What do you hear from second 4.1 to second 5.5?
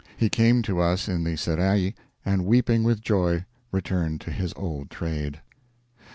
to his old trade."